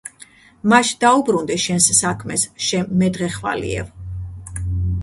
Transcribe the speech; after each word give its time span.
მაშ, 0.71 0.93
დაუბრუნდი 1.03 1.57
შენს 1.65 1.91
საქმეს, 1.99 2.47
შე 2.69 2.81
მედღეხვალიევ! 3.03 3.95